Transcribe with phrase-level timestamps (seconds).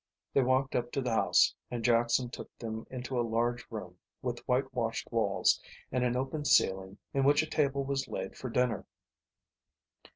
[0.33, 4.39] They walked up to the house, and Jackson took them into a large room with
[4.47, 8.87] white washed walls and an open ceiling in which a table was laid for dinner.